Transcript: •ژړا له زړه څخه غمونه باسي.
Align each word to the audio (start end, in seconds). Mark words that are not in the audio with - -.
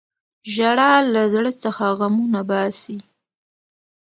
•ژړا 0.53 0.91
له 1.13 1.21
زړه 1.33 1.51
څخه 1.63 1.85
غمونه 1.99 2.41
باسي. 2.49 2.97